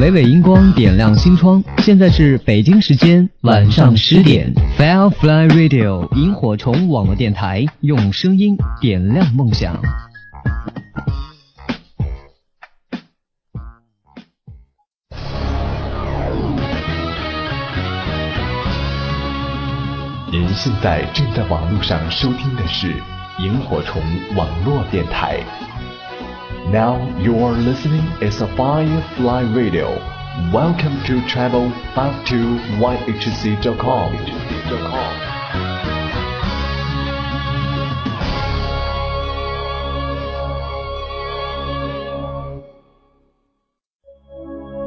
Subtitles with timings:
[0.00, 4.50] 伟伟荧光点亮心窗，现在是北京时间晚上十点。
[4.78, 9.78] Firefly Radio 萤火虫网络电台，用声音点亮梦想。
[20.32, 22.90] 您现在正在网络上收听的是
[23.38, 24.00] 萤火虫
[24.34, 25.44] 网络电台。
[26.71, 30.01] Now you are listening is a Firefly Radio.
[30.51, 32.35] Welcome to travel back to
[32.79, 34.11] yhc.com.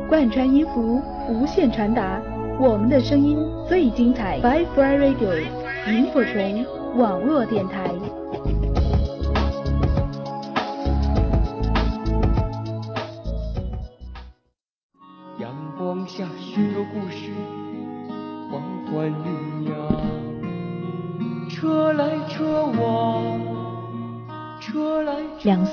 [0.09, 2.21] 贯穿音符，无限传达，
[2.59, 3.39] 我们的声音
[3.69, 4.41] 最精彩。
[4.41, 5.47] Firefly Radio，
[5.87, 6.67] 萤火虫
[6.97, 7.85] 网络电台。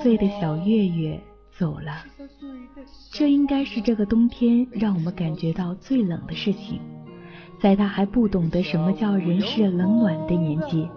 [0.02, 1.20] 岁的小月月
[1.58, 2.04] 走了，
[3.12, 6.80] 这应该是这个冬天让我们感觉到最冷的事情。
[7.60, 10.88] 在他还不懂得什么叫人世冷暖的年纪，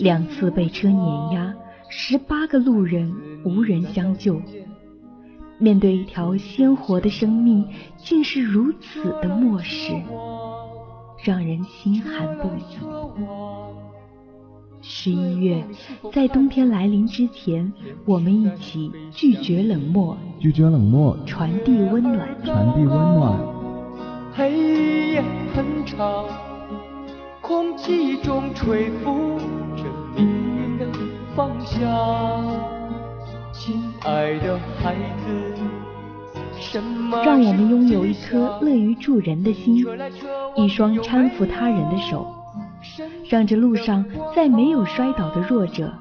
[0.00, 1.54] 两次被车碾压，
[1.88, 3.10] 十八个路人
[3.44, 4.40] 无人相救。
[5.56, 9.92] 面对一条鲜活的生命，竟是如此的漠视，
[11.24, 12.76] 让人心寒不已。
[14.90, 15.62] 十一月，
[16.14, 17.70] 在冬天来临之前，
[18.06, 23.38] 我们一起拒绝冷漠，拒绝冷漠，传递温暖，传递温暖。
[24.32, 25.22] 黑夜
[25.54, 26.24] 很长，
[27.42, 29.38] 空气中吹拂
[29.76, 29.84] 着
[30.16, 30.86] 命运的
[31.36, 31.78] 方向。
[33.52, 34.94] 亲爱的孩
[35.26, 35.52] 子，
[36.58, 39.84] 什么让我们拥有一颗乐于助人的心，
[40.56, 42.27] 一双搀扶他人的手，
[43.28, 45.92] 让这路上再没有摔倒的弱者，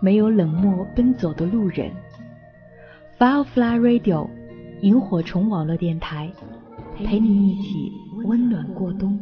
[0.00, 1.90] 没有冷漠奔走的路人。
[3.18, 4.28] Firefly Radio，
[4.80, 6.30] 萤火虫网络电台，
[7.04, 7.92] 陪你一起
[8.24, 9.18] 温暖过冬。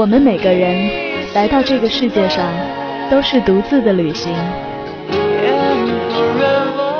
[0.00, 0.90] 我们每个人
[1.34, 2.42] 来到这个世界上，
[3.10, 4.32] 都是独自的旅行。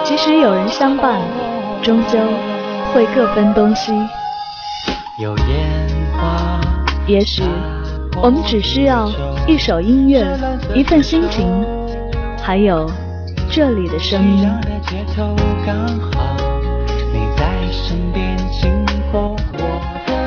[0.04, 1.18] 即使有人相伴，
[1.80, 2.18] 终究
[2.92, 3.94] 会各分东西。
[7.06, 7.42] 也许
[8.22, 9.10] 我们只需要
[9.46, 10.22] 一首音乐，
[10.74, 11.48] 一份心情，
[12.42, 12.86] 还有
[13.50, 14.46] 这里的声音。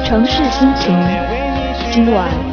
[0.04, 0.98] 城市心情，
[1.92, 2.53] 今晚。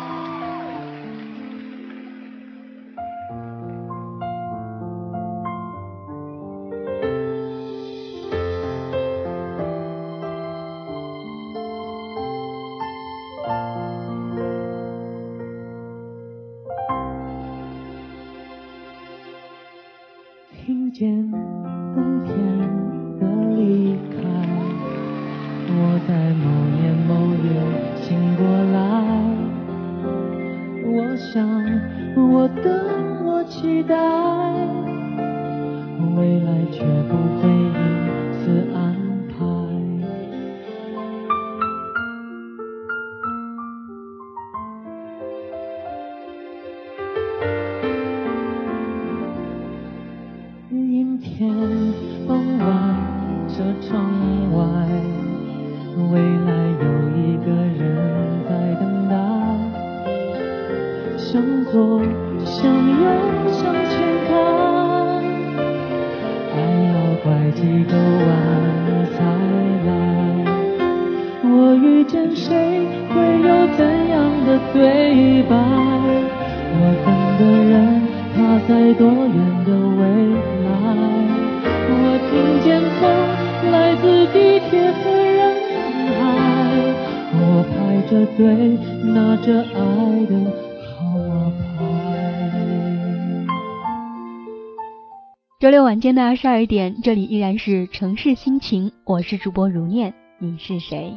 [95.61, 101.13] 周六晚间的二十二点，这里依然是城市心情，我是主播如念，你是谁？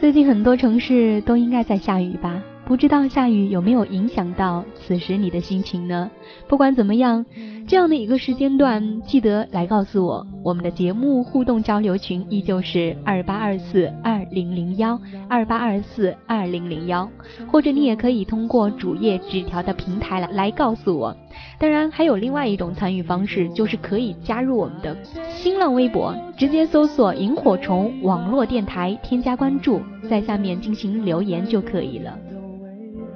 [0.00, 2.42] 最近很多城市都应该在下雨吧？
[2.72, 6.10] 不知道下雨有没有影响到此时你的心情呢？
[6.48, 7.26] 不管怎么样，
[7.68, 10.26] 这样的一个时间段，记得来告诉我。
[10.42, 14.98] 我们的节目互动交流群依旧是二八二四二零零幺
[15.28, 17.06] 二八二四二零零幺，
[17.46, 21.14] 或者你也可以通过主页纸条的平台来来告诉我。
[21.58, 24.96] 当然，还有另外一种参与方式，就是可以加入我们的
[25.28, 32.18] 新浪微博，直接搜索“萤火虫网络电台”，添加关注，在下面进行留言就可以了。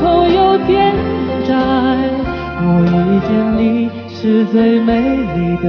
[0.00, 0.94] 口有点
[1.46, 1.54] 窄，
[2.64, 5.66] 我遇见你是最美丽的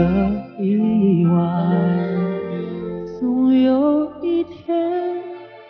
[0.59, 1.35] 意外，
[3.19, 4.75] 总有一天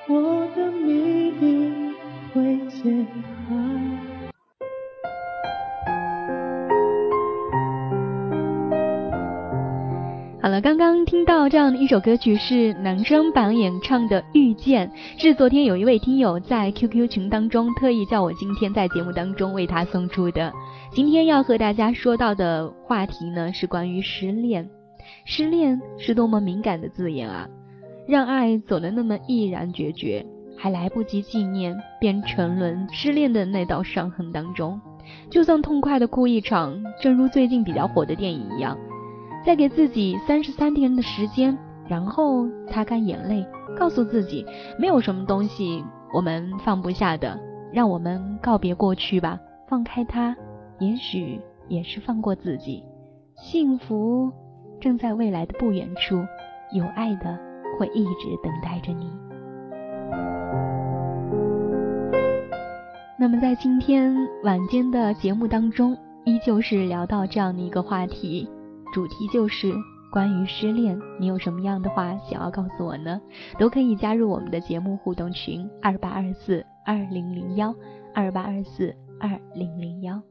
[0.07, 1.43] 我的谜底
[2.33, 3.32] 会解开。
[10.61, 14.87] 刚刚听到这样的一首歌曲是男生版演唱的《遇见》，
[15.21, 20.51] 是昨天有一位听友在 QQ 群当中特意叫我今天在节目当中为他送出的。
[20.91, 24.69] 今天要和大家说到的话题呢，是关于失恋。
[25.25, 27.47] 失恋是多么敏感的字眼啊！
[28.05, 30.25] 让爱走得那么毅然决绝，
[30.57, 34.79] 还来不及纪念，便沉沦失恋的那道伤痕当中。
[35.29, 38.77] 就算痛快的哭一场，正如最近比较火的电影一样。
[39.45, 41.57] 再给自己三十三天的时间，
[41.87, 43.45] 然后擦干眼泪，
[43.77, 44.45] 告诉自己
[44.79, 47.39] 没有什么东西我们放不下的，
[47.71, 50.35] 让我们告别过去吧，放开它，
[50.79, 52.83] 也许也是放过自己。
[53.35, 54.31] 幸福
[54.79, 56.15] 正在未来的不远处，
[56.73, 57.37] 有爱的
[57.77, 59.11] 会一直等待着你。
[63.19, 68.47] 那么在今天晚间的节目当中，依旧是聊到这样的一个话题。
[68.93, 69.73] 主题就是
[70.11, 73.19] 关于失恋，你有什么样的话想要告诉我呢？
[73.57, 77.73] 都可以加入我们的节目互动群二八二四二零零幺
[78.13, 80.21] 二八二四二零零幺。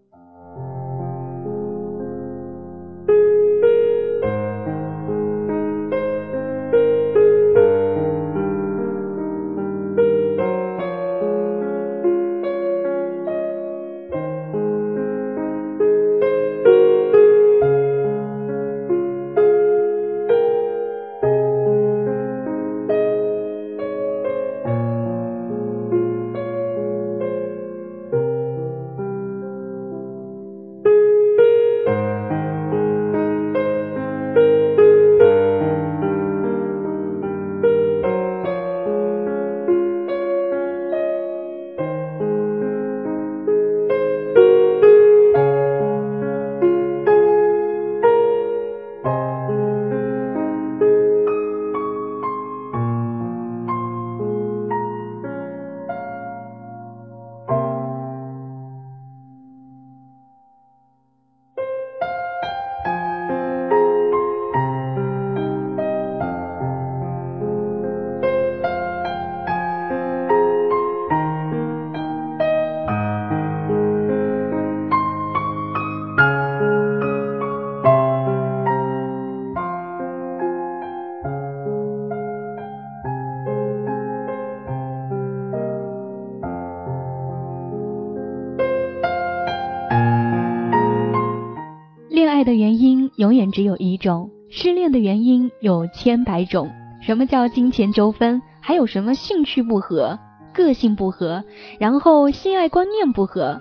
[96.02, 96.68] 千百种。
[97.00, 98.42] 什么叫金钱纠纷？
[98.60, 100.18] 还有什么兴趣不合、
[100.52, 101.44] 个性不合，
[101.78, 103.60] 然后性爱观念不合、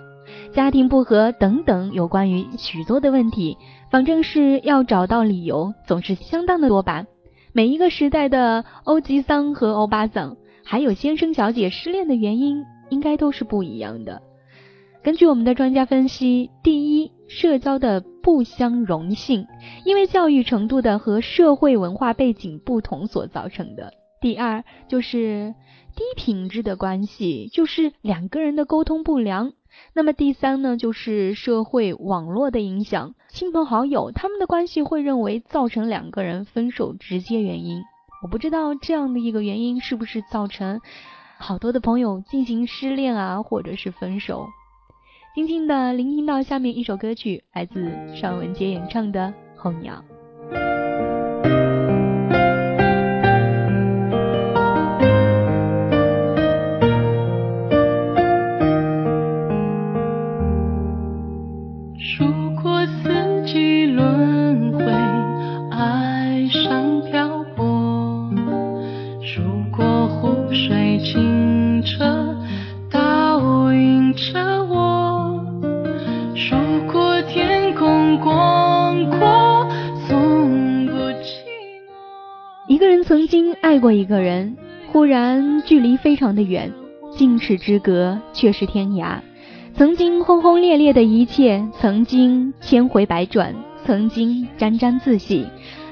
[0.52, 3.56] 家庭不合等等，有关于许多的问题。
[3.92, 7.04] 反正是要找到理由，总是相当的多吧。
[7.52, 14.20] 每一个时代的欧吉桑和欧巴桑，还有先生小姐失恋的原因，应该都是不一样的。
[15.04, 19.46] 根据我们的专家分析，第一，社交的不相容性，
[19.84, 23.92] 因为教育程度的和社会文化背景不同所造成的。
[24.20, 25.54] 第二就是
[25.96, 29.52] 低品质的关系，就是两个人的沟通不良。
[29.94, 37.82] 那么第三呢，就是社会网络的影响，亲朋好友他们的关系会认为造成两个人分手直接原因。
[38.22, 40.80] 我不知道这样的一个原因是不是造成
[41.38, 44.46] 好多的朋友进行失恋啊，或者是分手。
[45.34, 50.04] 静静的聆听到下面一首歌曲来自尚雯婕演唱的候鸟。
[62.18, 64.84] 如果四季轮回
[65.70, 68.30] 爱上漂泊。
[69.34, 72.36] 如果湖水清澈
[72.90, 74.61] 倒映着
[83.12, 84.56] 曾经爱过一个人，
[84.90, 86.72] 忽然距离非常的远，
[87.14, 89.18] 咫尺之隔却是天涯。
[89.74, 93.54] 曾经轰轰烈烈的一切，曾经千回百转，
[93.84, 95.46] 曾经沾沾自喜，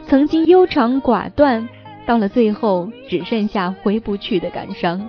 [0.06, 1.68] 曾经悠长寡断，
[2.06, 5.06] 到了最后只剩下回不去的感伤。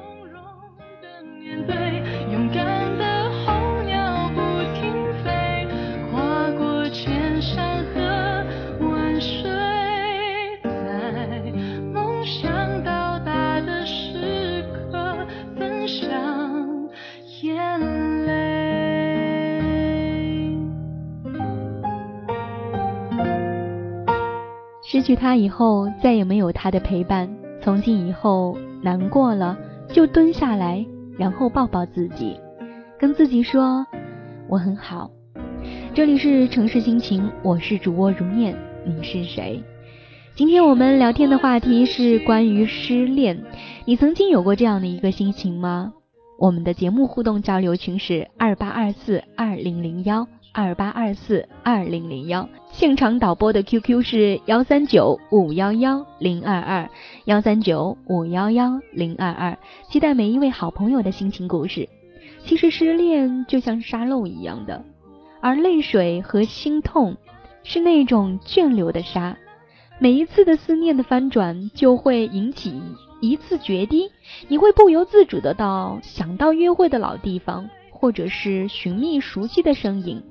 [24.92, 27.34] 失去他以后，再也没有他的陪伴。
[27.62, 29.58] 从今以后，难过了
[29.88, 30.86] 就蹲下来，
[31.18, 32.36] 然后抱抱自己，
[33.00, 33.88] 跟自己说
[34.50, 35.10] 我很好。
[35.94, 38.54] 这里是城市心情，我是主播如念，
[38.86, 39.64] 你是谁？
[40.36, 43.42] 今天我们聊天的话题是关于失恋。
[43.86, 45.94] 你曾经有过这样的一个心情吗？
[46.38, 50.28] 我们的节目互动交流群是二八二四二零零幺。
[50.54, 56.90] 二八二四二零零幺，现场导播的 QQ 是幺三九五幺幺零二二
[57.24, 59.58] 幺三九五幺幺零二二，
[59.90, 61.88] 期待每一位好朋友的心情故事。
[62.44, 64.84] 其实失恋就像沙漏一样的，
[65.40, 67.16] 而泪水和心痛
[67.64, 69.38] 是那种涓流的沙，
[70.00, 72.82] 每一次的思念的翻转就会引起
[73.22, 74.12] 一次决堤，
[74.50, 80.22] 你会不由自主的到想到约会的老地方，或者是寻觅熟悉的身影。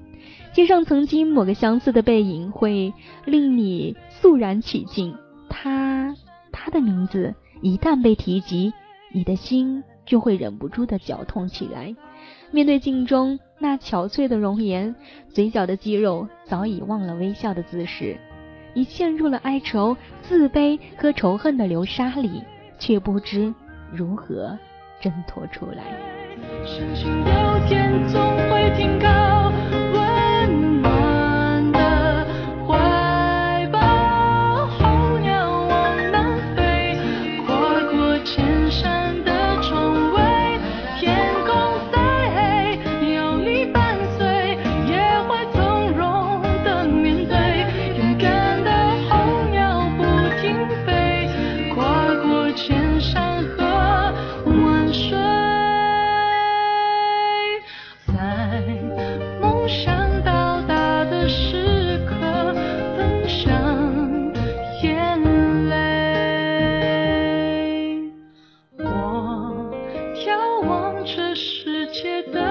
[0.52, 2.92] 街上曾经某个相似的背影，会
[3.24, 5.16] 令你肃然起敬。
[5.48, 6.14] 他，
[6.50, 8.72] 他的名字一旦被提及，
[9.12, 11.94] 你的心就会忍不住的绞痛起来。
[12.50, 14.94] 面对镜中那憔悴的容颜，
[15.28, 18.18] 嘴角的肌肉早已忘了微笑的姿势，
[18.74, 22.42] 你陷入了哀愁、自卑和仇恨的流沙里，
[22.78, 23.54] 却不知
[23.92, 24.58] 如何
[25.00, 25.84] 挣脱出来。
[26.64, 29.29] 相信有天总会停靠。
[70.40, 72.49] 眺望着世界的。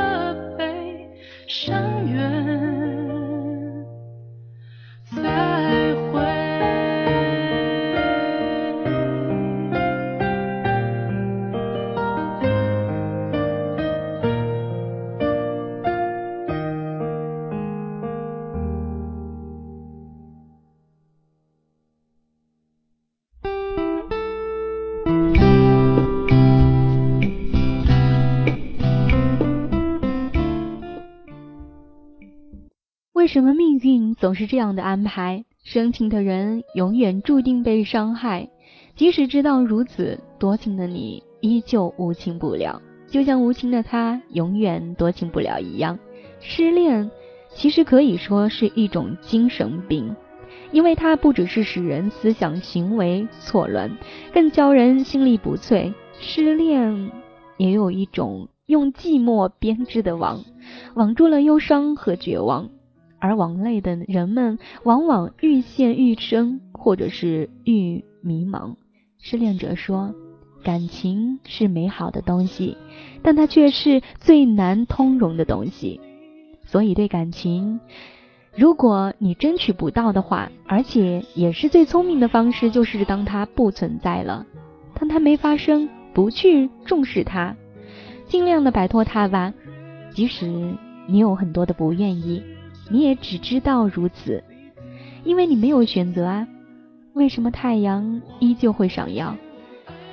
[33.31, 35.45] 什么命运总是这样的安排？
[35.63, 38.49] 深情的人永远注定被伤害，
[38.95, 45.99] 即使知道如此，多情的你依旧无情不了，就像无情的他永远多情不了一样。
[46.39, 47.11] 失恋
[47.53, 50.15] 其实可以说是一种精神病，
[50.71, 53.95] 因为它不只是使人思想行为错乱，
[54.33, 55.93] 更教人心力不脆。
[56.19, 57.11] 失恋
[57.57, 60.43] 也有一种用寂寞编织的网，
[60.95, 62.71] 网住了忧伤和绝望。
[63.19, 68.75] 而往内的人们往往愈陷愈深，或者是愈迷茫。
[69.19, 70.13] 失恋者说
[70.63, 72.77] ：“感情是美好的东西，
[73.21, 75.99] 但它却是最难通融的东西。
[76.65, 77.79] 所以，对感情，
[78.55, 84.45] 如果你争取不到的话，而且也是最聪明的方式，就是当它不存在了，
[84.93, 87.55] 当它没发生，不去重视它，
[88.27, 89.53] 尽量的摆脱它吧。
[90.11, 90.75] 即使
[91.07, 92.41] 你有很多的不愿意。”
[92.89, 94.43] 你也只知道如此，
[95.23, 96.47] 因为你没有选择啊。
[97.13, 99.35] 为什么太阳依旧会闪耀？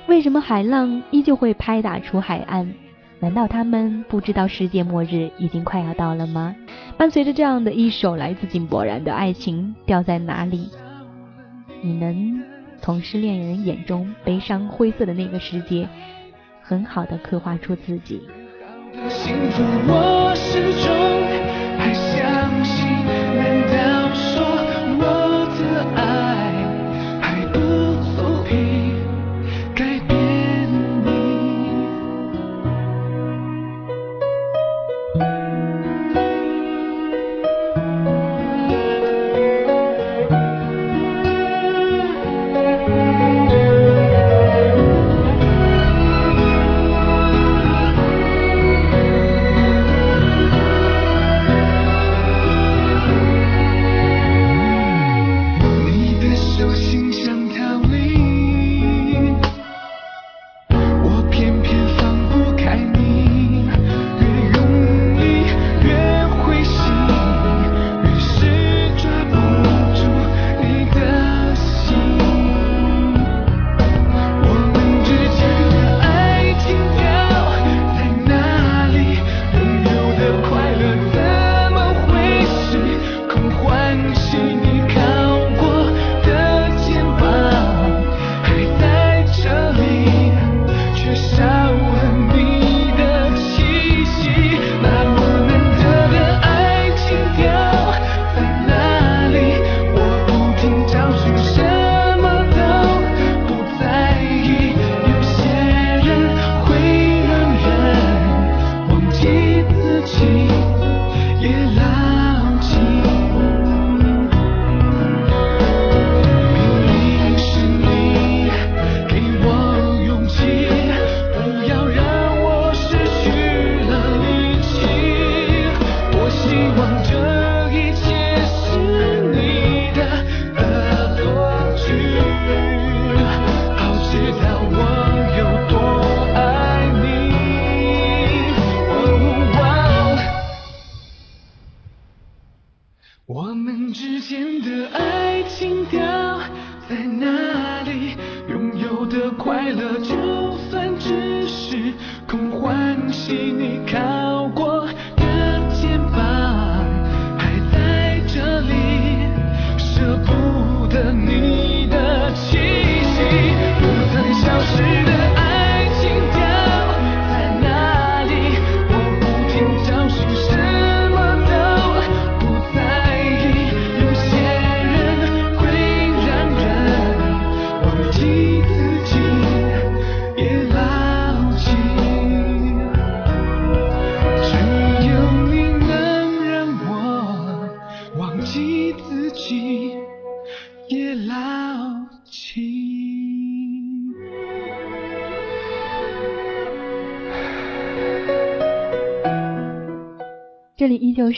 [0.07, 2.73] 为什么海浪依旧会拍打出海岸？
[3.19, 6.55] 难道他们不知道世界末日已经快要到了吗？
[6.97, 10.69] 伴随着这样的一首来自井柏然的爱情掉在哪里？
[11.81, 12.43] 你能
[12.81, 15.87] 从失恋人眼中悲伤灰色的那个世界，
[16.61, 18.21] 很好的刻画出自己。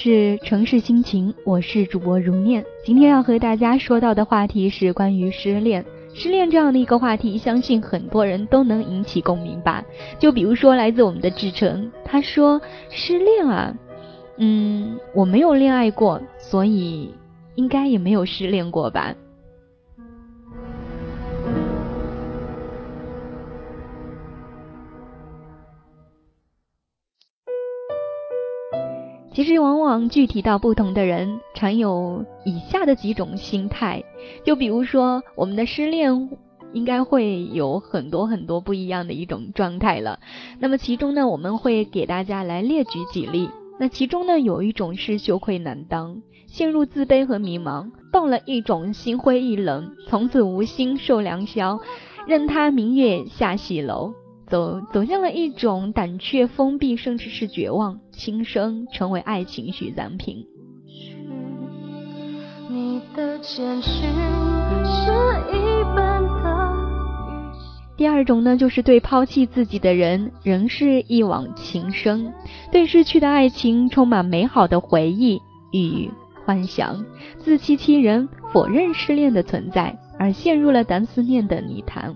[0.01, 2.63] 是城市心情，我是主播如念。
[2.85, 5.83] 今天要和大家说到的话题是关于失恋。
[6.13, 9.83] 失恋这样的一个话题，相信很多人都能引起共鸣吧。
[10.17, 13.75] 就比如说来自我们的志成，他说失恋啊，
[14.37, 17.13] 嗯，我没有恋爱过，所以
[17.55, 19.13] 应该也没有失恋过吧。
[29.39, 34.03] 其实，往往具体到不同的人，常有以下的几种心态。
[34.43, 36.29] 就比如说，我们的失恋
[36.73, 40.19] 应该会有很多很多不一样的一种状态了。
[40.59, 43.49] 那么，其中呢，我们会给大家来列举几例。
[43.79, 51.79] 那其中呢，有一种是羞愧难当，陷入自卑和迷茫，到了一种心灰意冷，从此无心受良宵，
[52.27, 54.13] 任他明月下西楼。
[54.49, 60.43] 走走向了一种胆怯、封闭，甚至是绝望，轻生成为爱情许暂平。
[67.95, 72.33] 第二种呢，就是对抛弃自己的人仍是一往情深，
[72.71, 76.09] 对逝去的爱情充满美好的回忆与
[76.45, 77.05] 幻想，
[77.39, 82.15] 自欺欺人，否认失恋的存在，而陷入了单思念的泥潭。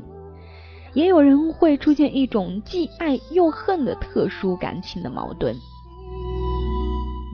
[0.94, 5.56] 也有人会出现一种既爱又恨的特殊感情的矛盾。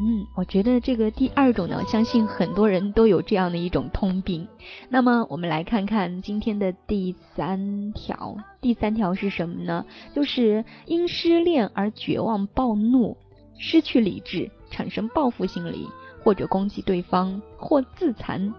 [0.02, 4.48] 嗯，我觉得这个第二种呢，相信很多人都有这样的一种通病。
[4.88, 9.86] 那么我们来看看今天的第三条，第三条是什么呢？
[10.16, 13.18] 就是因失恋而绝望、暴怒、
[13.58, 15.86] 失去理智，产生报复心理，
[16.24, 18.54] 或者攻击对方，或自残，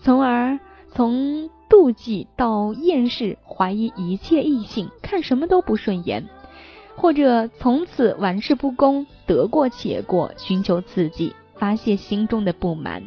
[0.00, 0.56] 从而
[0.96, 6.24] 从妒忌到厌世，怀疑一切异性，看什么都不顺眼。
[6.96, 13.02] 或者从此玩世不恭，得过且过，寻求刺激，发泄心中的不满。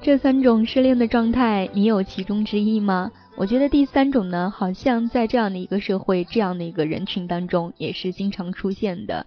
[0.00, 3.12] 这三种失恋的状态，你有其中之一吗？
[3.36, 9.26] 我觉得第三种呢，好像在这样的一个社会，这样的一个人群当中，也是经常出现的。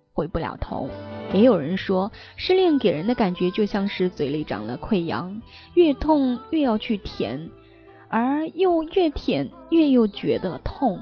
[0.13, 0.89] 回不了头。
[1.33, 5.41] 也有人说，失恋给人的感觉就像是嘴里长了溃疡，
[5.73, 7.49] 越痛越要去舔，
[8.09, 10.99] 而又越舔越又觉得痛。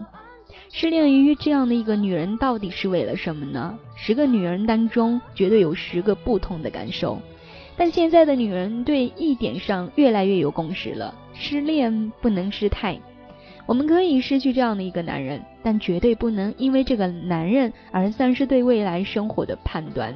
[0.72, 3.78] 失恋于这样的一个女人，到底是为了什么呢？
[3.96, 7.20] 十个女人当中，绝对有十个不同的感受。
[7.76, 13.00] 但现在的女人对一点上越来越有共识了：失恋不能失态。
[13.70, 20.12] 我们可以失去这样的一个男人，但绝对不能因为这个男人而丧失对未来生活的判断，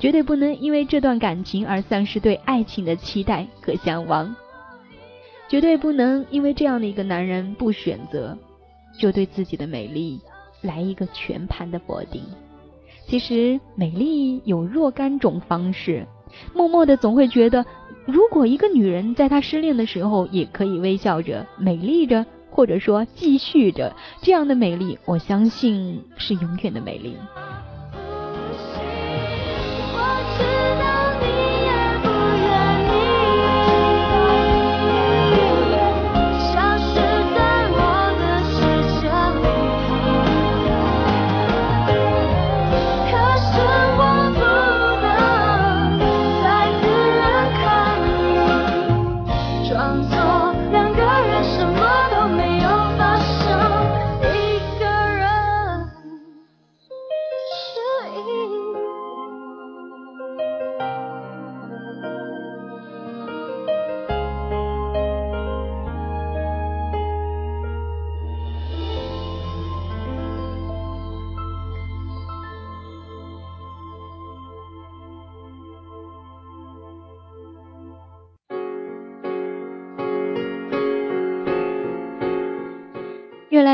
[0.00, 4.34] 绝对不能因为这段感情而丧失对爱情的期待和向往，
[5.48, 8.36] 绝对不能因为这样的一个男人不选择，
[8.98, 10.20] 就对自己的美丽
[10.60, 12.20] 来一个全盘的否定。
[13.06, 16.04] 其实美丽有若干种方式，
[16.52, 17.64] 默默的总会觉得，
[18.06, 22.26] 如果一个女人在她失恋的时候也可以微笑着、美丽着。
[22.58, 27.16] 或者说，继续着这样的美丽，我相信是永远的美丽。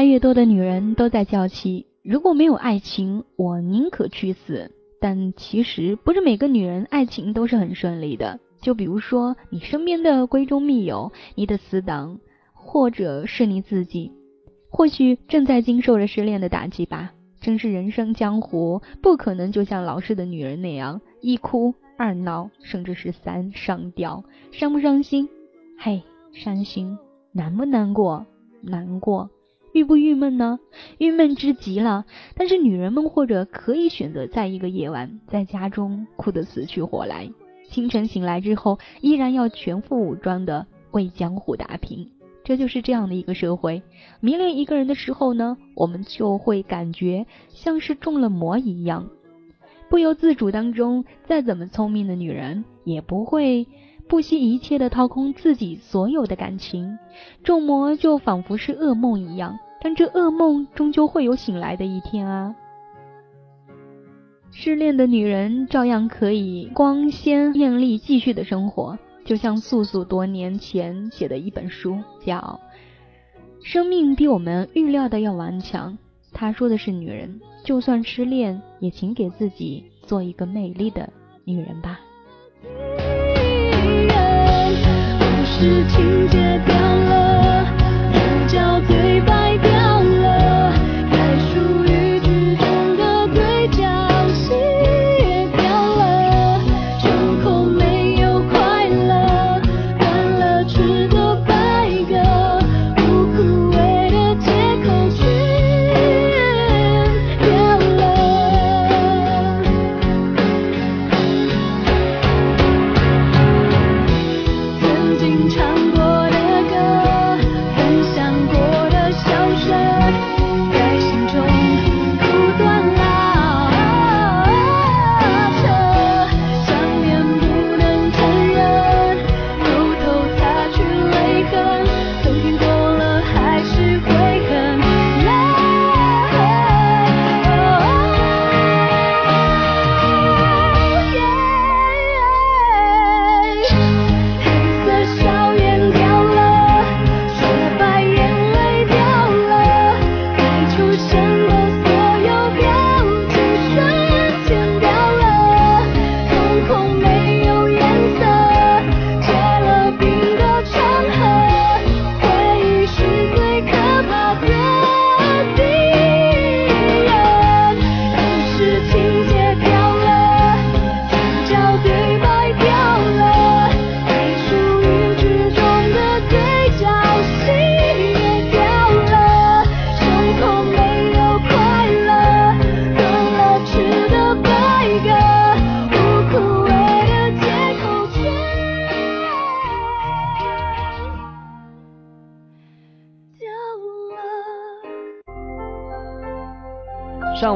[0.04, 4.70] 越多的女人都在叫气，如果没有爱情，我宁可去死。
[5.00, 8.40] 但其实不是每个女人爱情都是很顺利的。
[8.62, 12.18] 就比如说你身边的闺中密友、你的死党，
[12.54, 14.10] 或者是你自己，
[14.70, 17.12] 或许正在经受着失恋的打击吧。
[17.42, 24.24] 正是人生江湖，不可能就像老式的女人那样一哭二闹，甚至是三上吊。
[24.50, 25.28] 伤不伤心？
[25.78, 26.96] 嘿，伤心。
[27.32, 28.24] 难不难过？
[28.62, 29.28] 难过。
[29.74, 30.60] 郁不郁闷呢？
[30.98, 32.04] 郁闷之极了。
[32.36, 37.28] 但是女人们或者可以选择在一个夜晚在家中哭得死去活来，
[37.70, 42.08] 清晨醒来之后依然要全副武装的为江湖打拼。
[42.44, 43.82] 这就是这样的一个社会。
[44.20, 49.08] 迷恋一个人的时候呢，我们就会感觉像是中了魔一样，
[49.90, 53.66] 不由自主当中，再怎么聪明的女人也不会。
[54.06, 56.98] 不惜一切的掏空自己所有的感情，
[57.42, 62.54] 中魔就仿佛是噩梦一样，但这噩梦终究会有醒来的一天啊！
[64.50, 72.58] 失恋的女人照样可以光鲜艳丽继续的生活，就像素素多年前写的一本书，叫
[73.62, 75.92] 《生命比我们预料的要顽强》。
[76.32, 81.12] 她说的是女人，就算失恋，也请给自己做一个美丽的
[81.44, 82.00] 女人吧。
[82.62, 82.68] 故
[85.44, 87.66] 事情节掉了，
[88.14, 88.18] 主
[88.48, 89.43] 角对白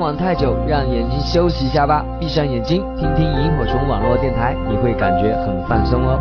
[0.09, 2.03] 网太久，让眼睛休息一下吧。
[2.19, 6.19] 闭上眼睛，听听萤火虫网络电台，你会感觉很放松哦。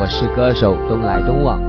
[0.00, 1.60] 我是歌手东来东往。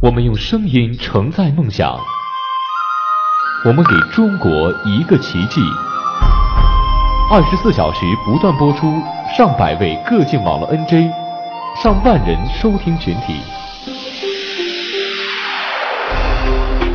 [0.00, 1.94] 我们用声音承载梦想，
[3.66, 5.60] 我们给中国一个奇迹。
[7.30, 8.90] 二十四小时不断播出，
[9.36, 11.12] 上百位个性网络 NJ，
[11.76, 13.42] 上万人收听群体。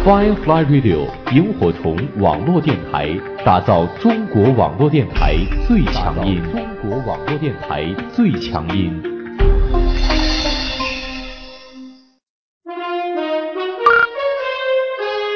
[0.08, 5.36] Firefly Radio 萤火虫网络电台，打造中国网络电台
[5.68, 6.42] 最强音。
[6.54, 8.90] 中国网络电台最强音。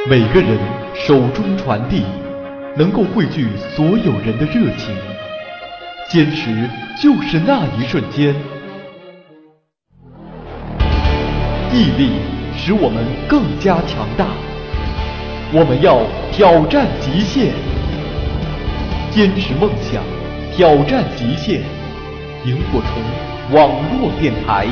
[0.10, 0.58] 每个人
[0.96, 2.04] 手中传递，
[2.78, 4.96] 能够汇聚所有人的热情。
[6.10, 8.34] 坚持就是那一瞬间，
[11.74, 12.12] 毅力
[12.56, 14.28] 使我们更加强大。
[15.54, 16.00] 我们要
[16.32, 17.52] 挑战极限，
[19.12, 20.02] 坚持梦想，
[20.56, 21.62] 挑战极限。
[22.46, 22.90] 萤火虫
[23.52, 24.66] 网络电台。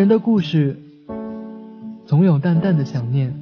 [0.00, 0.78] 人的故事，
[2.06, 3.38] 总有淡淡的想念，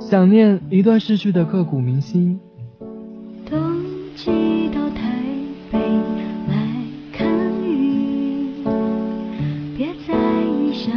[0.00, 2.40] 想念一段逝去的刻骨铭心。
[3.44, 3.60] 冬
[4.16, 5.12] 季到台
[5.70, 5.78] 北
[6.48, 6.56] 来
[7.12, 7.28] 看
[7.62, 8.64] 雨，
[9.76, 10.96] 别在异乡。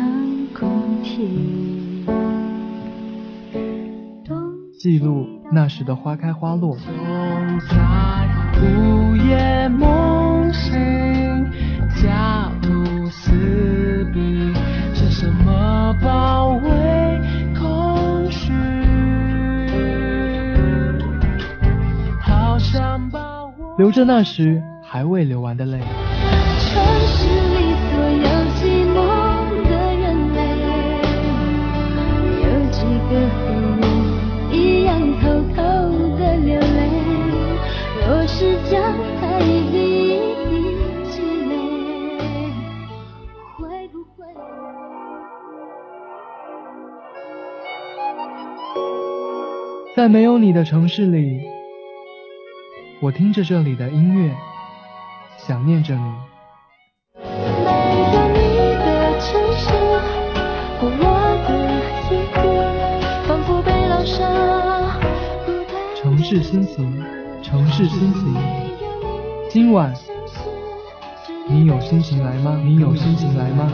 [4.79, 6.77] 记录那时的花开花落。
[6.77, 6.87] 在
[8.61, 10.02] 午夜梦
[23.93, 25.77] 着那时还未流完的泪。
[25.77, 28.27] 城市里所有
[28.57, 28.97] 寂寞
[29.69, 30.39] 的人类，
[32.41, 33.41] 有几个和
[33.79, 33.81] 我
[34.51, 35.61] 一样偷偷
[36.17, 36.81] 的流泪？
[38.07, 38.73] 若是将
[39.21, 39.75] 它一滴
[40.09, 40.11] 一
[40.49, 40.51] 滴
[41.11, 41.15] 积
[41.49, 41.53] 累，
[43.59, 44.25] 会不会？
[49.95, 51.41] 在没有你的城市里，
[53.03, 54.33] 我听着这里的音乐，
[55.35, 56.01] 想念着你。
[57.19, 57.25] 没
[58.13, 58.37] 有你
[58.79, 59.67] 的城市，
[60.79, 61.03] 过我
[61.43, 61.51] 的
[62.07, 62.39] 日子，
[63.27, 65.01] 仿佛被烙上。
[65.97, 67.03] 城市心情，
[67.41, 68.37] 城市心情。
[69.49, 69.93] 今晚
[71.49, 72.57] 你有心情来吗？
[72.63, 73.69] 你有心情来吗？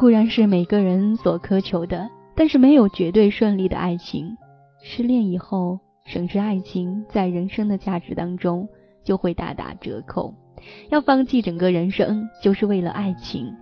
[0.00, 4.34] 固然是每个人所渴求的，但是没有绝对顺利的爱情。
[4.82, 8.66] 失恋以后，省视爱情在人生的价值当中
[9.04, 10.32] 就会大打折扣。
[10.88, 13.52] 要放弃整个人生，就是为了爱情。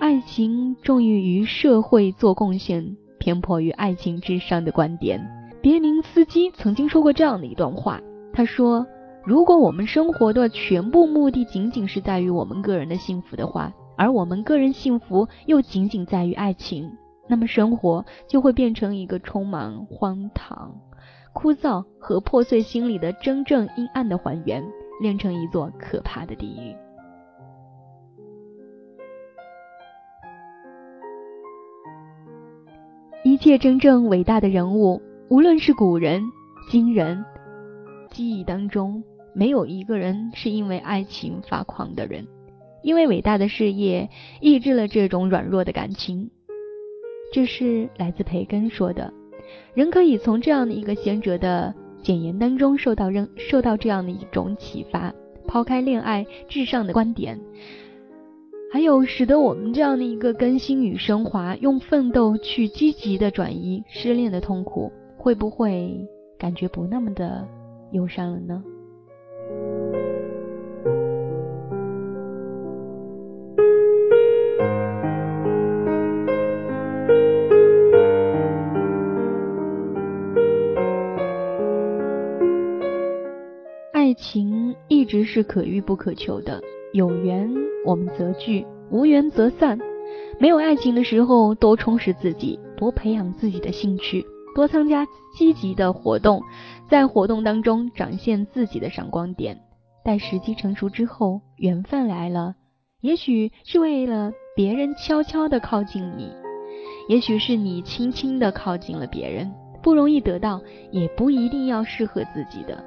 [0.00, 5.24] 爱情重于于社会做贡献，偏颇于爱情之上的观点。
[5.60, 8.00] 别宁斯基曾经说过这样的一段话，
[8.32, 8.84] 他说
[9.24, 16.90] ：“如果我们生活的全部目的仅仅是在于我们个人的幸福的话。”而我们个人幸福又仅仅在于爱情，
[17.28, 20.74] 那么生活就会变成一个充满荒唐、
[21.32, 24.64] 枯燥和破碎心理的真正阴暗的还原，
[25.00, 26.74] 变成一座可怕的地狱。
[33.24, 36.22] 一切真正伟大的人物，无论是古人、
[36.68, 37.24] 今人，
[38.10, 42.26] 记忆当中没有一个人是因为爱情发狂的人。
[42.82, 44.08] 因为伟大的事业
[44.40, 46.30] 抑制了这种软弱的感情，
[47.32, 49.12] 这是来自培根说的。
[49.74, 55.14] 人可以从这样的一个贤者的简言当中受到认受到这样的一种启发，
[55.46, 57.38] 抛开恋爱至上的观点，
[58.72, 65.94] 还有使得我们这样的一个更新与升华，用奋斗去积极的转移失恋的痛苦，会不会
[66.38, 67.46] 感觉不那么的
[67.92, 68.62] 忧伤了呢？
[84.14, 86.60] 情一直是可遇不可求的，
[86.92, 87.50] 有缘
[87.84, 89.78] 我们则聚，无缘则散。
[90.38, 96.42] 没有爱情的时候，多充实自己，多培养自己的兴趣，多参加积极的活动，
[96.88, 99.58] 在活动当中展现自己的闪光点。
[100.04, 102.54] 待时机成熟之后，缘分来了，
[103.00, 106.28] 也许是为了别人悄悄的靠近你，
[107.08, 109.52] 也许是你轻轻的靠近了别人。
[109.82, 112.84] 不容易得到，也不一定要适合自己的。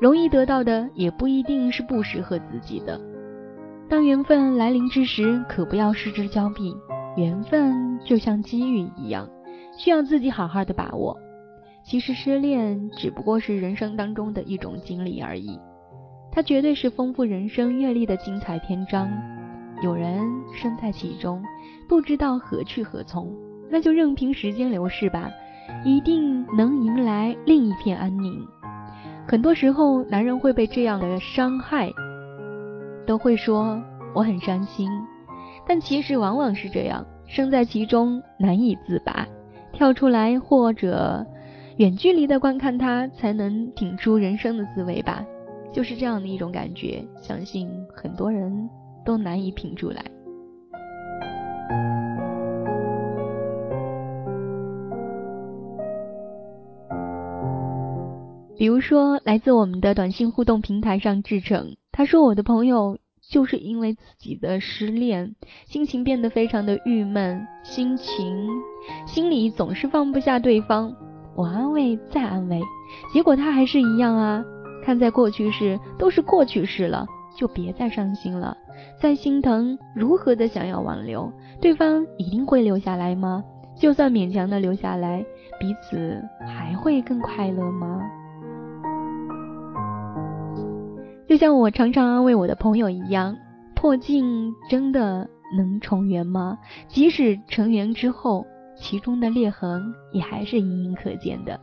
[0.00, 3.00] 容易得到的也不一定是不适合自己的。
[3.88, 6.74] 当缘分来临之时，可不要失之交臂。
[7.16, 9.28] 缘分就像机遇一样，
[9.78, 11.16] 需要自己好好的把握。
[11.84, 15.60] 其实失恋只不过是人生当中的一种经历而已，
[16.32, 19.08] 它绝对是丰富人生阅历的精彩篇章。
[19.82, 21.40] 有人身在其中，
[21.88, 23.32] 不知道何去何从，
[23.70, 25.30] 那就任凭时间流逝吧，
[25.84, 28.44] 一定能迎来另一片安宁。
[29.26, 31.90] 很多时候，男人会被这样的伤害，
[33.06, 33.82] 都会说
[34.14, 34.88] 我很伤心，
[35.66, 39.26] 但其实往往是这样，身在其中难以自拔，
[39.72, 41.26] 跳出来或者
[41.78, 45.24] 远距离的观看他，才能品出人生的滋味吧。
[45.72, 48.68] 就是这样的一种感觉，相信很多人
[49.04, 50.04] 都难以品出来。
[58.64, 65.34] 比如说，来自我们的短信互动平台上，志成他说：“我的朋友就是因为自己的失恋，
[65.66, 68.48] 心情变得非常的郁闷，心情
[69.06, 70.90] 心里总是放不下对方。
[71.36, 72.58] 我安慰再安慰，
[73.12, 74.42] 结果他还是一样啊。
[74.82, 78.56] 看在过去式，都是过去式了，就别再伤心了，
[78.98, 83.44] 再心疼，如何的想要挽留，对方一定会留下来吗？
[83.78, 85.22] 就算勉强的留下来，
[85.60, 88.00] 彼此还会更快乐吗？”
[91.28, 93.36] 就像我常常安慰我的朋友一样，
[93.74, 96.58] 破镜真的能重圆吗？
[96.86, 98.46] 即使成圆之后，
[98.76, 101.58] 其中的裂痕也还是隐隐可见的。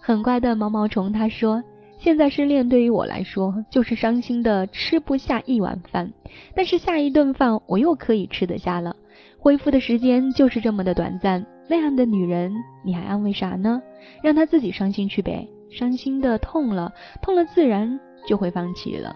[0.00, 1.62] 很乖的毛毛虫他说
[1.98, 6.12] ：“现在失恋对于我来说，就是伤心的吃不下一碗饭，
[6.54, 8.94] 但是下一顿饭我又可以吃得下了。
[9.38, 11.44] 恢复的时间就是这么的短暂。
[11.68, 12.52] 那样的女人，
[12.84, 13.80] 你还安慰啥呢？
[14.22, 19.14] 让她自己伤心去呗，伤心的痛了，痛了自然。”就会放弃了。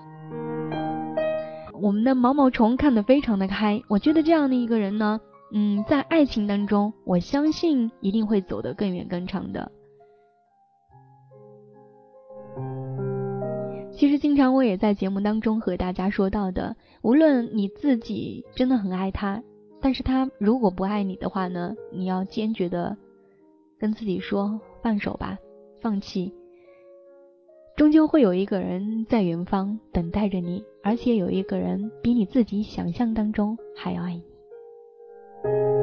[1.80, 5.20] 我们的毛毛虫看得非常的开，我觉得这样的一个人呢，
[5.54, 9.70] 嗯，在爱情当中，我相信一定会走得更远更长的。
[13.92, 19.42] 其实经常我也在节目当中和大家说到的，无论你自己真的很爱他，
[19.80, 22.96] 但是他如果不爱你的话呢，你要坚决的
[23.78, 25.38] 跟自己说放手吧，
[25.80, 26.32] 放弃。
[27.78, 35.77] 终究会有一个人在远方等待着你，而且有一个人比你自己想象当中还要爱你。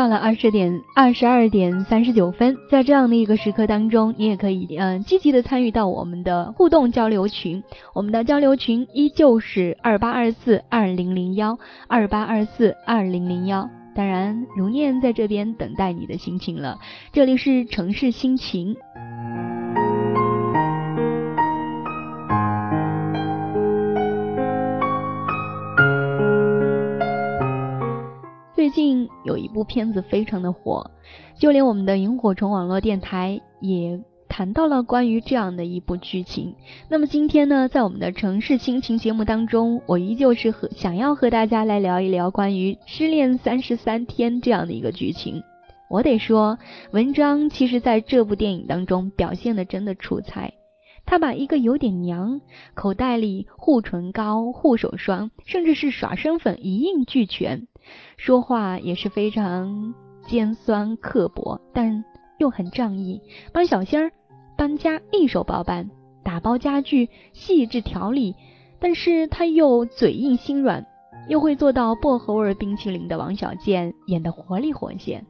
[0.00, 16.78] 到了二十点二十二点三十九分，在这样的一个时刻当中，你也可以嗯积极的参与到我们的互动交流群，我们的交流群依旧是二八二四二零零幺二八二四二零零幺，当然如念在这边等待你的心情了，
[17.12, 18.76] 这里是城市心情。
[29.70, 30.90] 片子非常的火，
[31.38, 36.56] 就连我们的萤火虫网络电台也谈到了关于这样的一部剧情。
[36.88, 45.40] 那么今天呢，在我们的城市亲情节目当中，我依旧是和想要和大家来聊一聊关于《失恋三十三天》这样的一个剧情。
[45.88, 46.58] 我得说，
[46.90, 50.52] 文章其实在这部电影当中表现的真的出彩。
[51.06, 52.40] 他把一个有点娘，
[52.74, 57.66] 口袋里护唇膏、护手霜，甚至是耍身粉一应俱全。
[58.16, 59.94] 说话也是非常
[60.26, 62.04] 尖酸刻薄，但
[62.38, 63.20] 又很仗义。
[63.52, 64.12] 帮小仙儿
[64.56, 65.90] 搬家一手包办，
[66.22, 68.34] 打包家具细致调理，
[68.78, 70.86] 但是他又嘴硬心软，
[71.28, 75.24] 又会做到薄荷味冰淇淋的王小贱演得活灵活现。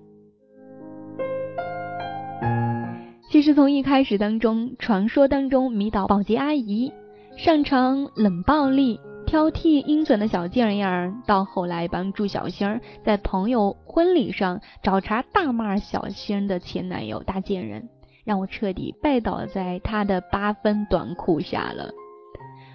[3.31, 6.93] 其实从一开始当中，传说当中迷倒保洁阿姨，
[7.37, 8.99] 擅长冷暴力。
[9.27, 17.89] 挑剔阴损的小贱样儿，到后来帮助小仙儿在朋友婚礼上找茬大骂小仙的前男友大贱人，
[18.25, 21.91] 让我彻底拜倒在他的八分短裤下了。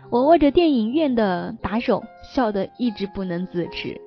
[0.10, 4.00] 我握着电影院的把手，笑得一直不能自持。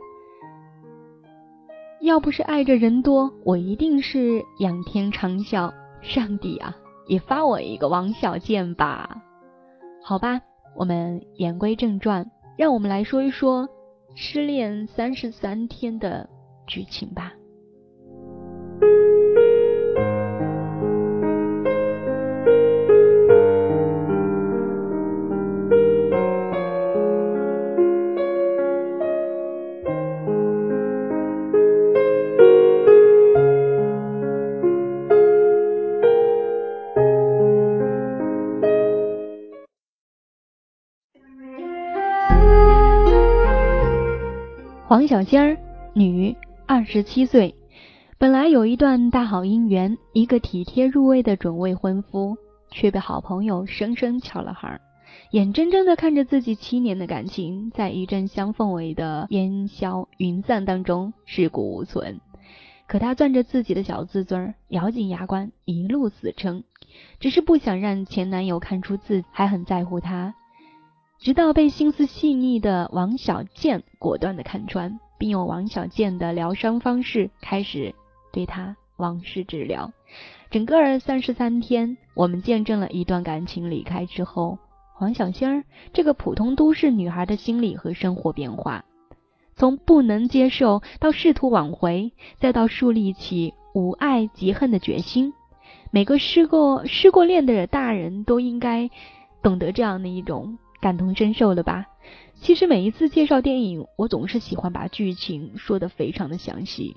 [2.00, 5.70] 要不是爱着人多，我一定是仰天长啸：
[6.00, 6.74] 上帝啊，
[7.08, 9.20] 也发我一个王小贱吧！
[10.02, 10.40] 好吧，
[10.78, 12.30] 我们言归正传。
[12.56, 13.68] 让我们来说一说
[14.14, 16.28] 《失恋三十三天》的
[16.66, 17.32] 剧情吧。
[44.88, 45.58] 黄小仙儿，
[45.92, 46.34] 女，
[46.64, 47.54] 二十七岁，
[48.16, 52.38] 本来有一段大好姻缘，一个体贴入微的准未婚夫，
[52.70, 54.80] 却被好朋友生生抢了孩儿，
[55.32, 62.18] 眼睁睁的看着自己七年的感情，在一阵香氛味的烟消云散当中尸骨无存。
[62.86, 66.64] 可他攥着自己的小自尊，咬紧牙关，一路死撑，
[67.20, 70.34] 只是不想让前男友看出自己还很在乎他。
[71.18, 77.92] 直到被心思细腻的王小贱果断的看穿，并用王小贱的疗伤方式开始
[78.32, 79.92] 对他往事治疗。
[80.48, 84.58] 整个三十三天，我们见证了一段感情离开之后，
[84.94, 88.84] 黄小仙儿这个普通都市女孩的心理和生活变化，
[89.56, 95.34] 从不能接受到试图挽回，再到树立起无爱即恨的决心。
[95.90, 98.88] 每个失过失过恋的大人都应该
[99.42, 100.58] 懂得这样的一种。
[100.80, 101.86] 感同身受了吧？
[102.40, 106.96] 其实每一次介绍电影，我总是喜欢把剧情说的非常的详细。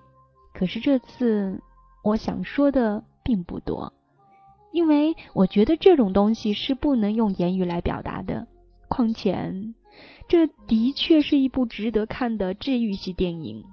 [0.53, 1.61] 可是这次，
[2.03, 3.93] 我想说的并不多，
[4.71, 8.47] 因为我觉得这种东西是不能用言语来表达的。
[8.87, 9.51] 况且，
[10.27, 13.63] 这的确是一部值得看的治愈系电影。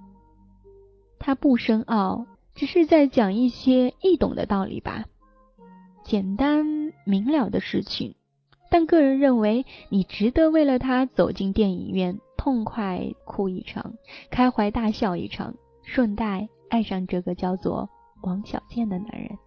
[1.19, 5.05] 它不深奥，只是在讲一些易懂的道理吧，
[6.05, 8.15] 简单明了的事情。
[8.71, 13.95] 但个人认为，你值得为了他走进电影院，痛快哭一场，
[14.31, 17.89] 开怀大笑一场，顺带爱上这个叫做
[18.23, 19.39] 王小贱的男人。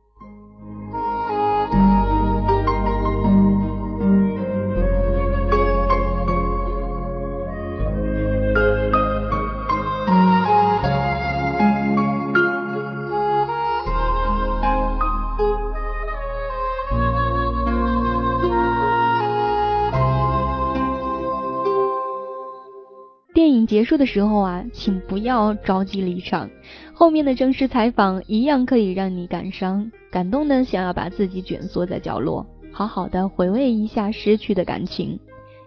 [23.72, 26.50] 结束的时候啊，请不要着急离场，
[26.92, 35.18] 后面的正式采访一样可以让你感伤、感动的，想要把自己卷缩在角落，好好的回味一下失去的感情。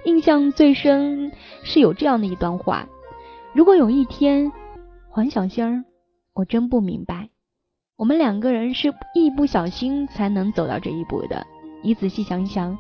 [0.05, 1.33] 印象最深
[1.63, 2.87] 是有这样的一段话：
[3.55, 4.53] 如果有一天，
[5.09, 5.85] 黄小仙儿，
[6.35, 7.31] 我真不明白，
[7.97, 11.47] 我们两个人是一不小心才能走到这一步的。
[11.83, 12.77] 你仔细想想，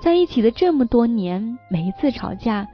[0.00, 2.68] 在一起的这么多年，每一次吵架。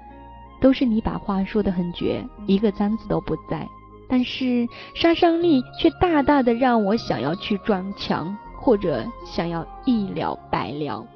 [0.61, 3.69] 都是你把话说得很绝，一个脏字都不在，
[4.09, 11.07] 但是杀伤力却大大的让我想要去撞墙，或者想要一了百了，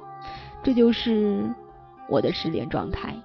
[0.63, 1.43] 这就是
[2.07, 3.15] 我的失恋状态。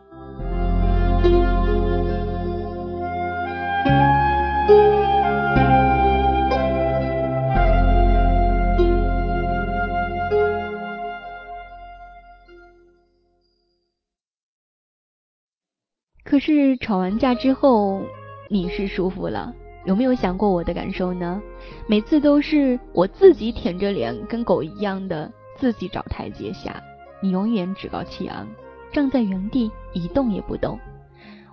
[16.26, 18.02] 可是吵完架之后，
[18.50, 19.54] 你是舒服了？
[19.84, 21.40] 有没有想过我的感受呢？
[21.86, 26.82] 每次都是我自己舔着脸，跟狗一样的自己找台阶下，
[27.22, 28.44] 你永远趾高气昂，
[28.92, 30.76] 站在原地一动也不动。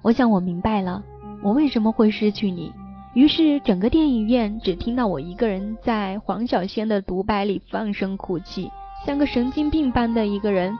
[0.01, 1.03] 我想我明白了，
[1.43, 2.73] 我为什么会失去你。
[3.13, 8.71] 于是整个电影院只听到我一个人在黄小仙的独白里放声哭泣，
[9.05, 10.75] 像个神经病般的一个人，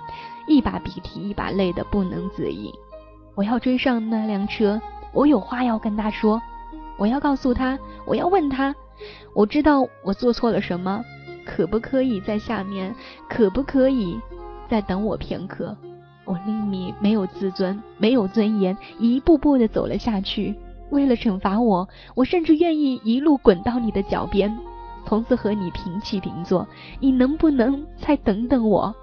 [0.47, 2.71] 一把鼻涕一把泪的不能自已。
[3.35, 4.81] 我要追上那辆车，
[5.11, 6.41] 我有话要跟他说，
[6.97, 8.75] 我要告诉他，我要问他，
[9.33, 11.03] 我知道我做错了什么，
[11.45, 12.93] 可不可以在下面，
[13.27, 14.19] 可不可以
[14.69, 15.75] 再等我片刻？
[16.25, 20.55] 我令你没有自尊，没有尊严，一步步的走了下去。
[20.89, 24.55] 为了惩罚我，我甚至愿意一路滚到你的脚边，
[25.05, 26.67] 从此和你平起平坐。
[26.99, 28.95] 你能不能再等等我？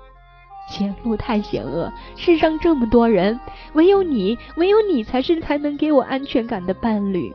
[0.70, 3.38] 前路太险恶，世上这么多人，
[3.74, 7.34] 唯有你，唯有你才是才能给我安全感的伴侣。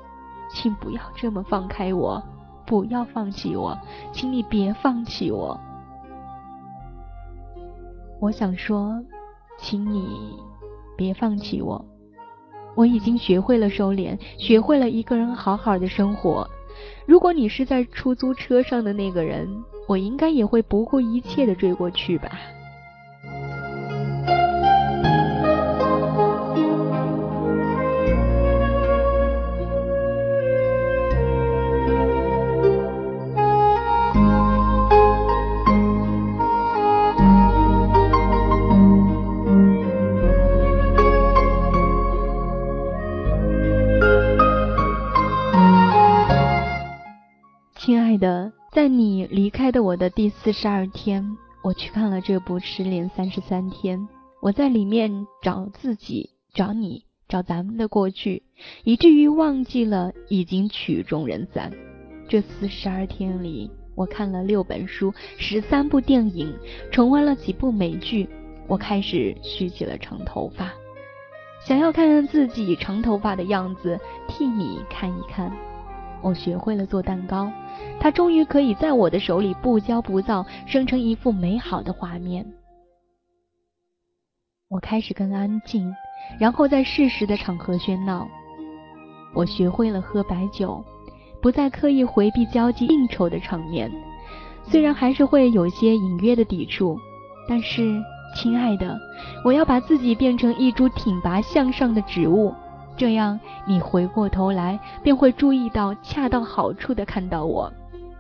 [0.54, 2.24] 请不要这么放开我，
[2.66, 3.78] 不要放弃我，
[4.14, 5.60] 请你别放弃我。
[8.22, 9.04] 我想说，
[9.60, 10.34] 请你
[10.96, 11.86] 别放弃我。
[12.74, 16.50] 我已经学会了收敛，学会了一个人好好的生活。
[17.06, 19.48] 如果你是在出租车上的那个人，
[19.88, 22.32] 我应该也会不顾一切的追过去吧。
[48.18, 54.00] 的，在你离开的我的第四十二天，我去看了这部《失恋三十三天》，
[54.42, 58.44] 我在里面找自己，找你，找咱们的过去，
[58.84, 61.72] 以至于忘记了已经曲终人散。
[62.28, 66.54] 这四十二天里，我看了六本书，十三部电影，
[66.92, 68.28] 重温了几部美剧，
[68.68, 70.74] 我开始蓄起了长头发，
[71.66, 75.52] 想要看看自己长头发的样子，替你看一看。
[76.22, 77.52] 我学会了做蛋糕。
[78.00, 82.46] 它终于可以在我的手里不骄不躁，生成一幅美好的画面。
[84.70, 85.94] 我开始更安静，
[86.40, 88.28] 然后在适时的场合喧闹。
[89.34, 90.84] 我学会了喝白酒，
[91.42, 93.92] 不再刻意回避交际应酬的场面。
[94.64, 96.98] 虽然还是会有些隐约的抵触，
[97.48, 98.02] 但是，
[98.36, 98.98] 亲爱的，
[99.44, 102.54] 我要把自己变成一株挺拔向上的植物。
[102.98, 107.72] 这样，你回过头来便会注意到，恰到好处的看到我。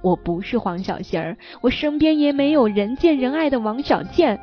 [0.02, 4.40] 我不是黄小仙儿，我身边也没有人见人爱的王小贱。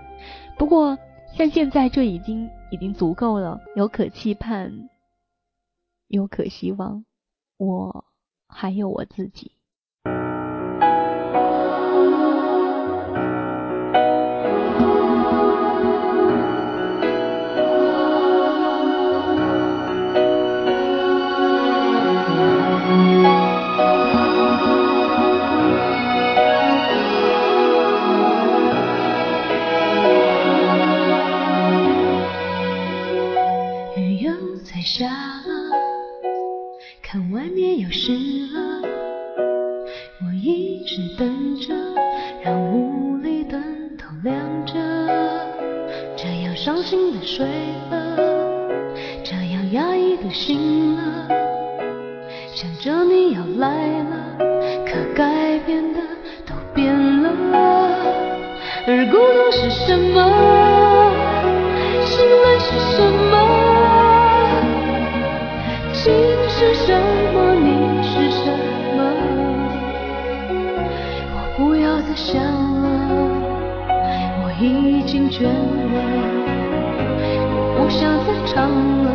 [0.58, 0.98] 不过，
[1.36, 4.88] 像现在这已经已经足够了，有可期盼，
[6.08, 7.04] 有可希望，
[7.58, 8.04] 我
[8.48, 9.52] 还有我自己。
[37.82, 38.12] 有失
[38.54, 38.88] 了，
[40.20, 41.74] 我一直等着，
[42.44, 43.60] 让屋里灯
[43.98, 44.74] 都亮着，
[46.16, 47.44] 这样伤心的睡
[47.90, 48.16] 了，
[49.24, 51.26] 这样压抑的醒了，
[52.54, 53.68] 想着你要来
[54.04, 54.38] 了，
[54.86, 55.98] 可改变的
[56.46, 57.30] 都变了，
[58.86, 60.41] 而孤独是什么？
[75.42, 75.50] 已经倦
[75.92, 75.98] 了，
[77.76, 78.70] 不想再唱
[79.02, 79.11] 了，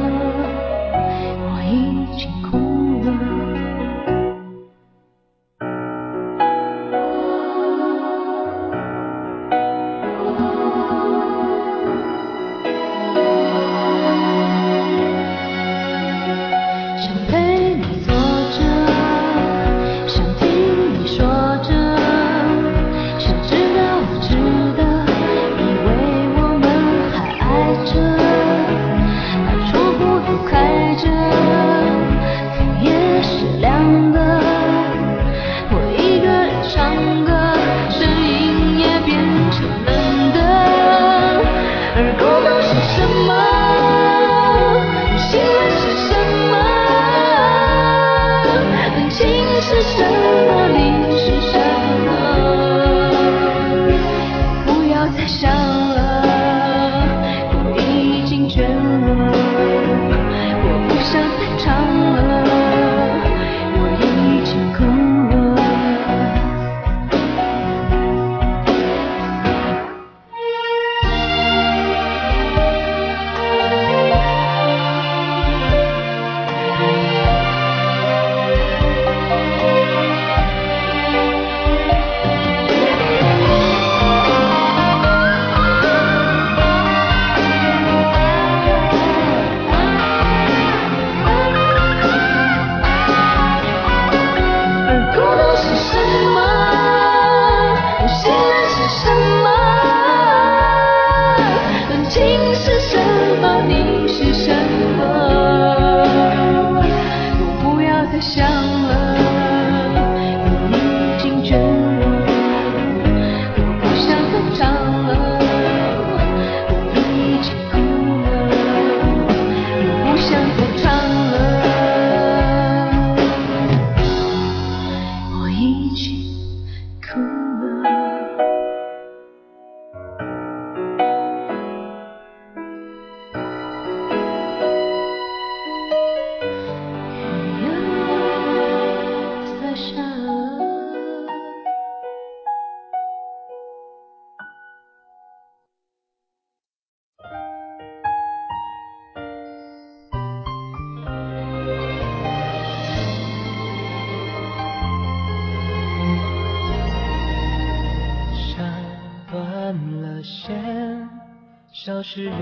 [162.10, 162.34] 是人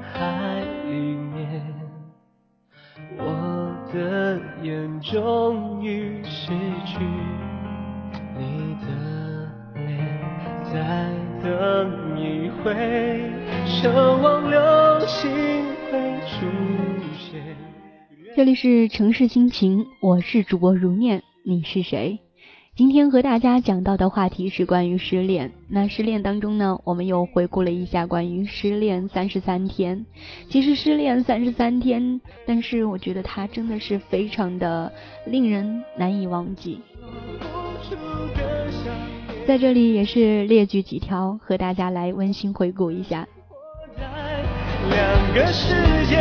[0.00, 1.62] 海里面。
[3.18, 6.48] 我的眼终于失
[6.86, 7.04] 去
[8.38, 10.08] 你的脸，
[10.64, 11.12] 再
[11.42, 12.72] 等一回，
[13.66, 13.92] 奢
[14.22, 14.58] 望流
[15.06, 15.30] 星
[15.90, 16.46] 会出
[17.18, 17.42] 现。
[18.34, 22.20] 这里是城市心情，我是主播如念，你是谁？
[22.80, 25.52] 今天和大家讲到的话题是关于失恋。
[25.68, 30.06] 那失恋当中呢，我们又回顾了一下关于失恋三十三天。
[30.48, 34.90] 其实失恋三十三天，但是我觉得它真的是非常的
[35.26, 36.80] 令人难以忘记。
[39.46, 43.28] 在这里也是列举几条和大家来温馨回顾一下。
[44.88, 45.74] 两个世
[46.08, 46.16] 界，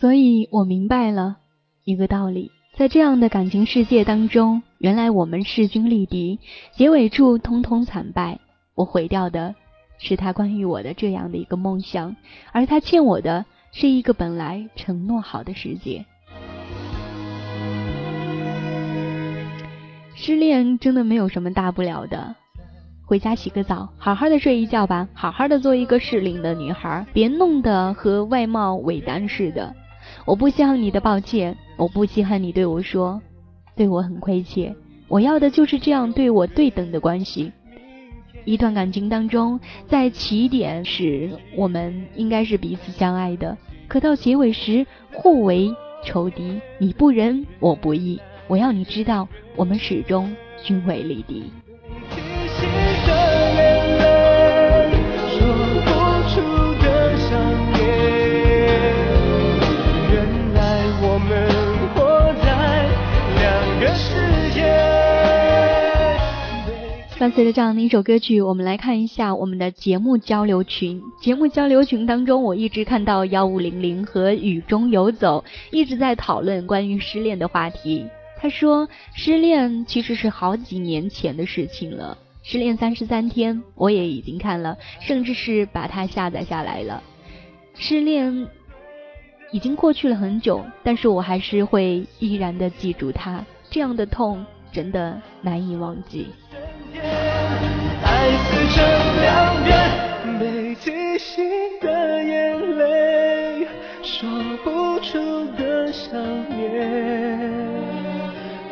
[0.00, 1.36] 所以我明白了
[1.84, 6.38] 一个道理，在这样的感情世界当中，原来我们势均力敌，
[6.72, 8.38] 结尾处通通惨败。
[8.74, 9.54] 我毁掉的
[9.98, 12.16] 是他关于我的这样的一个梦想，
[12.50, 16.06] 而他欠我的是一个本来承诺好的世界。
[20.14, 22.34] 失恋真的没有什么大不了的，
[23.04, 29.76] 回家洗个澡，好好的睡一觉吧，好好的做一个适龄的女孩，别弄得和外貌伪单似的。
[30.26, 33.20] 我不稀罕你的抱歉，我不稀罕你对我说，
[33.74, 34.74] 对我很亏欠。
[35.08, 37.50] 我要的就是这样对我对等的关系。
[38.44, 39.58] 一段感情当中，
[39.88, 43.56] 在起点时我们应该是彼此相爱的，
[43.88, 46.60] 可到结尾时互为仇敌。
[46.78, 48.20] 你不仁，我不义。
[48.46, 51.44] 我要你知道，我们始终均为离敌。
[67.20, 71.02] 伴随着这样的一首歌曲，我们来看一下我们的节目交流群。
[71.20, 78.06] 节目交流群当中，我一直看到幺五零零和雨中游走一直在讨论关于失恋的话题。
[78.38, 82.16] 他说，失恋其实是好几年前的事情了。
[82.42, 87.02] 失恋三十三天，我也已经看了，甚至是把它下载下来了。
[87.74, 88.48] 失恋
[89.52, 93.44] 已经过去了很久，但是我还是会依然的记住它。
[93.70, 94.42] 这样的痛，
[94.72, 96.32] 真的难以忘记。
[98.02, 98.82] 爱撕成
[99.20, 101.44] 两边，被提醒
[101.80, 103.66] 的眼泪，
[104.02, 104.28] 说
[104.62, 106.12] 不出的想
[106.48, 106.60] 念。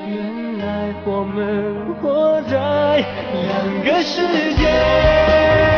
[0.06, 4.22] 原来我们活在两个世
[4.54, 5.77] 界。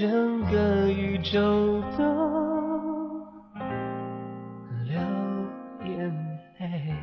[0.00, 1.38] 整个宇宙
[1.98, 2.02] 都
[4.86, 4.98] 流
[5.84, 6.10] 眼
[6.58, 6.96] 泪。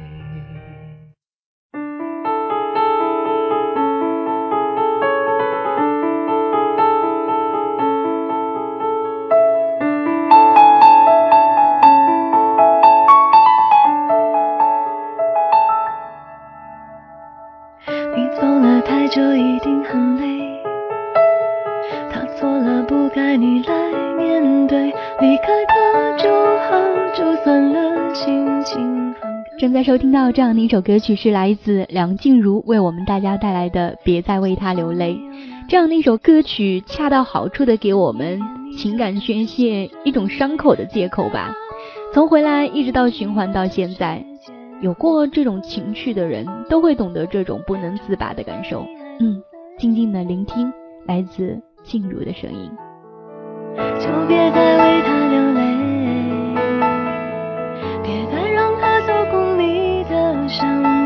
[18.16, 20.57] 你走了太久，一定很累。
[22.88, 24.85] 不该你来面对，
[25.19, 26.29] 离开他就
[26.59, 26.79] 好，
[27.13, 29.13] 就算了，心情
[29.59, 35.15] 正在收听到这样的一首歌曲，是来自梁静茹为我们大家带来的《别再为他流泪》。
[35.67, 38.39] 这样的一首歌曲，恰到好处的给我们
[38.77, 41.53] 情感宣泄一种伤口的借口吧。
[42.13, 44.23] 从回来一直到循环到现在，
[44.79, 48.85] 有过这种情绪的人都会懂得这种不能自拔的感受。
[49.19, 49.41] 嗯，
[49.77, 50.71] 静静的聆听
[51.05, 52.69] 来自静茹的声音。
[53.99, 55.61] 就别再为他流泪，
[58.03, 60.97] 别再让他走过你的伤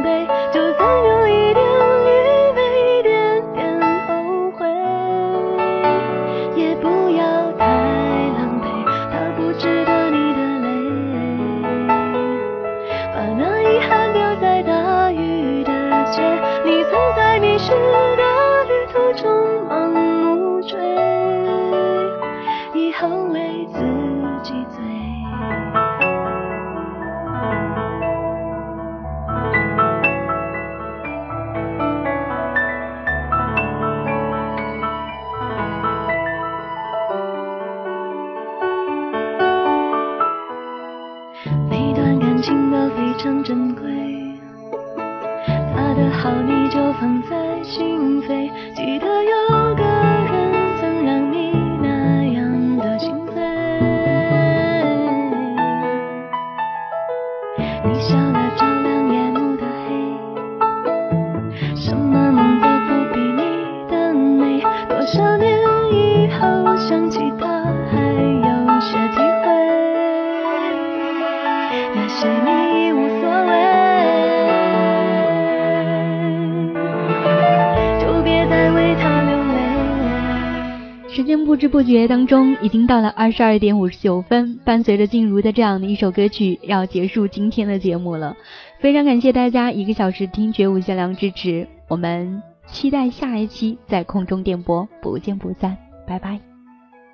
[81.62, 84.58] 不知不觉当中，已经到了二十二点五十九分。
[84.66, 88.36] 伴随着静茹的这样的一首歌曲，要结束今天的节目了。
[88.80, 96.40] 非常感谢大家一个小时听觉无限量支持，我们期待下一期在空中电波，不见不散，拜拜。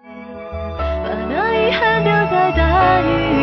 [0.05, 3.36] 把那遗憾丢在大雨